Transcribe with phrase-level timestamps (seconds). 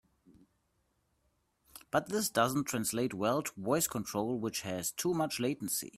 [1.91, 5.89] But this doesn't translate well to voice control, which has too much latency.